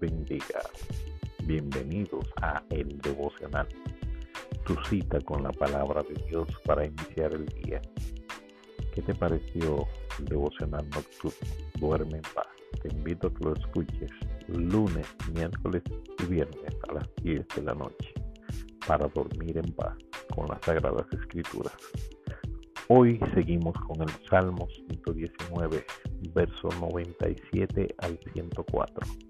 bendiga. 0.00 0.60
Bienvenidos 1.44 2.26
a 2.42 2.62
El 2.70 2.98
Devocional, 2.98 3.66
tu 4.64 4.76
cita 4.84 5.20
con 5.22 5.42
la 5.42 5.52
palabra 5.52 6.02
de 6.02 6.14
Dios 6.28 6.48
para 6.64 6.84
iniciar 6.84 7.32
el 7.32 7.46
día. 7.46 7.80
¿Qué 8.94 9.02
te 9.02 9.14
pareció 9.14 9.86
el 10.18 10.24
devocional 10.26 10.88
nocturno? 10.90 11.38
Duerme 11.78 12.16
en 12.16 12.22
paz. 12.34 12.46
Te 12.82 12.88
invito 12.94 13.28
a 13.28 13.34
que 13.34 13.44
lo 13.44 13.54
escuches 13.54 14.10
lunes, 14.48 15.06
miércoles 15.32 15.82
y 16.18 16.24
viernes 16.26 16.76
a 16.88 16.94
las 16.94 17.08
10 17.22 17.46
de 17.56 17.62
la 17.62 17.74
noche 17.74 18.12
para 18.86 19.08
dormir 19.08 19.58
en 19.58 19.72
paz 19.72 19.96
con 20.34 20.48
las 20.48 20.60
Sagradas 20.62 21.06
Escrituras. 21.12 21.74
Hoy 22.88 23.20
seguimos 23.34 23.74
con 23.86 24.02
el 24.02 24.10
Salmo 24.28 24.68
119, 24.88 25.84
verso 26.34 26.68
97 26.80 27.94
al 27.98 28.18
104. 28.32 29.27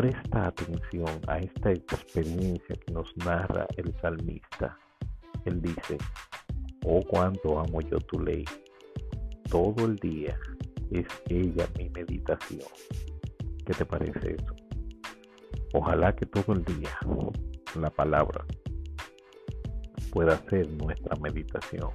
Presta 0.00 0.46
atención 0.46 1.20
a 1.26 1.40
esta 1.40 1.72
experiencia 1.72 2.74
que 2.74 2.90
nos 2.90 3.14
narra 3.18 3.66
el 3.76 3.94
salmista. 4.00 4.78
Él 5.44 5.60
dice, 5.60 5.98
oh 6.86 7.02
cuánto 7.06 7.60
amo 7.60 7.82
yo 7.82 7.98
tu 7.98 8.18
ley. 8.18 8.42
Todo 9.50 9.84
el 9.84 9.96
día 9.96 10.38
es 10.90 11.06
ella 11.28 11.68
mi 11.76 11.90
meditación. 11.90 12.64
¿Qué 13.66 13.74
te 13.74 13.84
parece 13.84 14.36
eso? 14.36 14.56
Ojalá 15.74 16.16
que 16.16 16.24
todo 16.24 16.54
el 16.54 16.64
día 16.64 16.98
la 17.78 17.90
palabra 17.90 18.46
pueda 20.10 20.38
ser 20.48 20.66
nuestra 20.82 21.14
meditación 21.16 21.90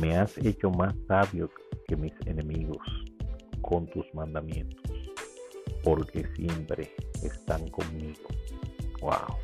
me 0.00 0.16
has 0.16 0.36
hecho 0.38 0.68
más 0.72 0.96
sabio 1.06 1.48
que 1.86 1.94
mis 1.94 2.12
enemigos 2.26 2.84
con 3.62 3.86
tus 3.86 4.04
mandamientos, 4.14 4.97
porque 5.88 6.22
siempre 6.36 6.94
están 7.22 7.66
conmigo. 7.68 8.28
Wow. 9.00 9.38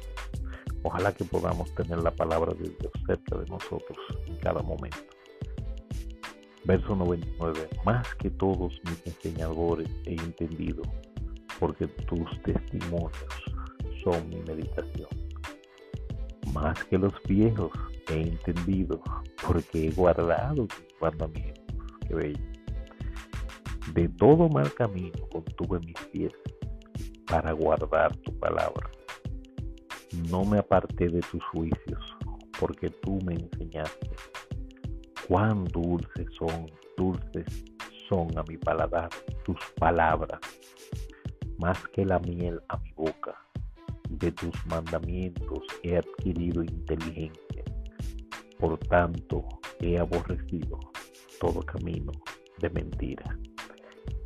Ojalá 0.83 1.11
que 1.11 1.25
podamos 1.25 1.75
tener 1.75 2.03
la 2.03 2.11
palabra 2.11 2.53
de 2.53 2.69
Dios 2.69 2.92
cerca 3.06 3.39
de 3.39 3.47
nosotros 3.47 3.97
en 4.27 4.37
cada 4.37 4.61
momento. 4.61 4.98
Verso 6.67 6.95
99. 6.97 7.67
Más 7.87 8.15
que 8.17 8.28
todos 8.28 8.78
mis 8.84 9.06
enseñadores 9.06 9.89
he 10.05 10.17
entendido, 10.17 10.83
porque 11.59 11.87
tus 11.87 12.42
testimonios 12.42 13.15
son 14.03 14.28
mi 14.28 14.37
meditación. 14.42 15.09
Más 16.53 16.84
que 16.84 16.98
los 16.98 17.15
viejos 17.27 17.72
he 18.11 18.20
entendido, 18.20 19.00
porque 19.47 19.87
he 19.87 19.91
guardado 19.92 20.67
tus 20.67 20.84
mandamientos. 21.00 21.65
Qué 22.06 22.15
bello. 22.15 22.53
De 23.95 24.09
todo 24.09 24.48
mal 24.48 24.73
camino 24.75 25.28
contuve 25.31 25.78
mis 25.81 25.98
pies 26.12 26.33
para 27.27 27.53
guardar 27.53 28.14
tu 28.19 28.37
palabra. 28.39 28.91
No 30.28 30.45
me 30.45 30.59
aparté 30.59 31.09
de 31.09 31.20
tus 31.20 31.42
juicios, 31.53 32.17
porque 32.59 32.91
tú 32.91 33.19
me 33.25 33.34
enseñaste. 33.34 34.11
Cuán 35.27 35.65
dulces 35.65 36.27
son, 36.39 36.67
dulces 36.97 37.47
son 38.09 38.37
a 38.37 38.42
mi 38.48 38.59
paladar 38.59 39.09
tus 39.45 39.59
palabras, 39.78 40.41
más 41.59 41.78
que 41.89 42.05
la 42.05 42.19
miel 42.19 42.61
a 42.69 42.77
mi 42.78 42.92
boca. 42.92 43.34
De 44.11 44.31
tus 44.33 44.55
mandamientos 44.67 45.62
he 45.83 45.97
adquirido 45.97 46.62
inteligencia 46.62 47.45
por 48.65 48.78
tanto, 48.78 49.47
he 49.78 49.98
aborrecido 49.98 50.78
todo 51.39 51.61
camino 51.61 52.12
de 52.61 52.70
mentira. 52.70 53.39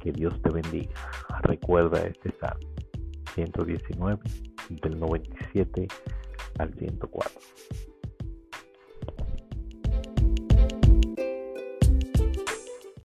Que 0.00 0.12
Dios 0.12 0.40
te 0.42 0.50
bendiga. 0.50 0.92
Recuerda 1.42 2.00
este 2.06 2.32
Salmo 2.32 2.68
119 3.34 4.18
del 4.68 4.98
97 4.98 5.88
al 6.58 6.74
104. 6.74 7.40